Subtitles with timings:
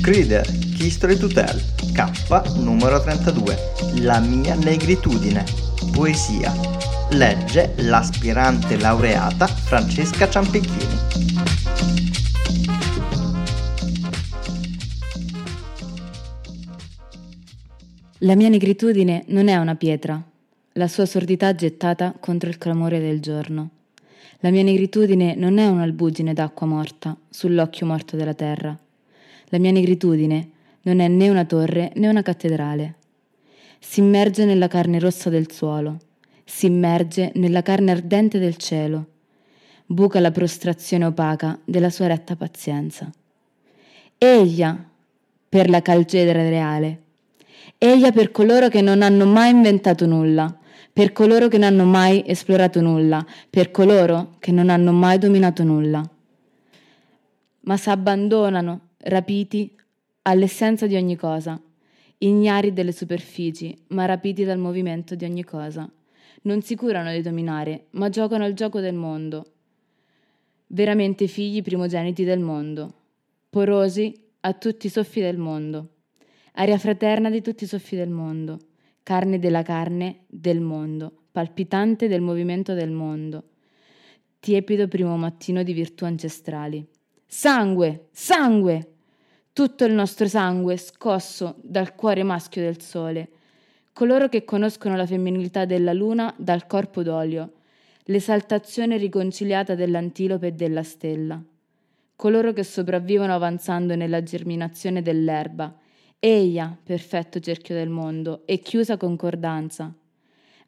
[0.00, 0.46] Crider,
[0.78, 1.60] History to Tell,
[1.92, 3.56] K numero 32,
[4.00, 5.44] La mia negritudine,
[5.92, 6.52] poesia.
[7.10, 11.02] Legge l'aspirante laureata Francesca Ciampechini.
[18.18, 20.22] La mia negritudine non è una pietra,
[20.72, 23.70] la sua sordità gettata contro il clamore del giorno.
[24.40, 28.76] La mia negritudine non è un'albugine d'acqua morta sull'occhio morto della terra.
[29.46, 30.50] La mia negritudine
[30.82, 32.94] non è né una torre né una cattedrale.
[33.78, 35.98] Si immerge nella carne rossa del suolo,
[36.44, 39.06] si immerge nella carne ardente del cielo,
[39.86, 43.10] buca la prostrazione opaca della sua retta pazienza.
[44.16, 44.76] Eglia
[45.48, 47.02] per la calcedra reale,
[47.78, 50.58] eglia per coloro che non hanno mai inventato nulla,
[50.92, 55.64] per coloro che non hanno mai esplorato nulla, per coloro che non hanno mai dominato
[55.64, 56.08] nulla.
[57.60, 59.74] Ma s'abbandonano, rapiti,
[60.22, 61.60] all'essenza di ogni cosa,
[62.18, 65.90] ignari delle superfici, ma rapiti dal movimento di ogni cosa.
[66.42, 69.52] Non si curano di dominare, ma giocano al gioco del mondo.
[70.68, 72.92] Veramente figli primogeniti del mondo,
[73.50, 75.88] porosi a tutti i soffi del mondo,
[76.52, 78.58] aria fraterna di tutti i soffi del mondo
[79.04, 83.50] carne della carne del mondo, palpitante del movimento del mondo,
[84.40, 86.84] tiepido primo mattino di virtù ancestrali.
[87.26, 88.92] Sangue, sangue!
[89.52, 93.28] Tutto il nostro sangue scosso dal cuore maschio del sole.
[93.92, 97.52] Coloro che conoscono la femminilità della luna dal corpo d'olio,
[98.04, 101.40] l'esaltazione riconciliata dell'antilope e della stella.
[102.16, 105.76] Coloro che sopravvivono avanzando nella germinazione dell'erba,
[106.26, 109.94] Eia, perfetto cerchio del mondo, e chiusa concordanza.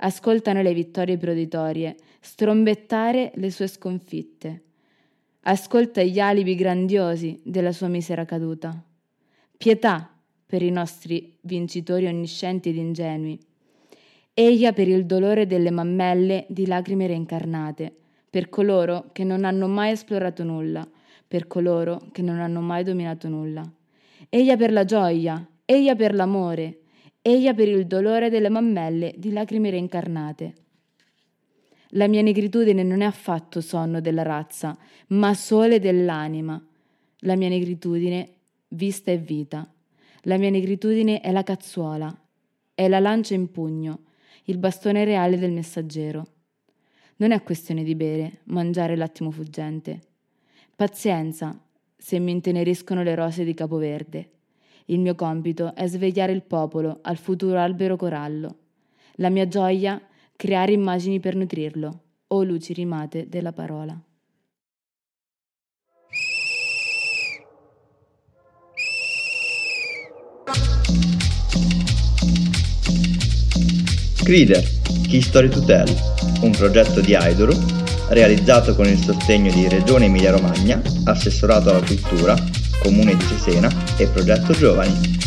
[0.01, 4.65] Ascoltano le vittorie proditorie, strombettare le sue sconfitte.
[5.45, 8.79] Ascolta gli alibi grandiosi della sua misera caduta.
[9.57, 10.15] Pietà
[10.45, 13.41] per i nostri vincitori onniscienti ed ingenui.
[14.35, 17.97] Eia per il dolore delle mammelle di lacrime reincarnate,
[18.29, 20.87] per coloro che non hanno mai esplorato nulla,
[21.27, 23.67] per coloro che non hanno mai dominato nulla.
[24.29, 26.81] Eglia per la gioia, eglia per l'amore,
[27.23, 30.55] eglia per il dolore delle mammelle di lacrime reincarnate.
[31.91, 34.77] La mia negritudine non è affatto sonno della razza,
[35.09, 36.65] ma sole dell'anima.
[37.21, 38.29] La mia negritudine
[38.69, 39.69] vista è vita.
[40.23, 42.15] La mia negritudine è la cazzuola,
[42.75, 44.01] è la lancia in pugno,
[44.45, 46.27] il bastone reale del messaggero.
[47.17, 50.01] Non è questione di bere, mangiare l'attimo fuggente.
[50.75, 51.59] Pazienza,
[52.07, 54.31] se mi inteneriscono le rose di Capoverde.
[54.85, 58.59] Il mio compito è svegliare il popolo al futuro albero corallo.
[59.17, 60.01] La mia gioia
[60.37, 64.01] creare immagini per nutrirlo, o luci rimate della parola.
[74.23, 74.63] Crider,
[75.09, 75.89] History to Tell,
[76.43, 82.37] un progetto di Aidoru realizzato con il sostegno di Regione Emilia-Romagna, Assessorato alla Cultura,
[82.81, 85.26] Comune di Cesena e Progetto Giovani.